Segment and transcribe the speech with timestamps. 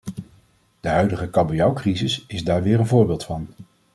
[0.79, 3.47] De huidige kabeljauwcrisis is daar weer een voorbeeld van.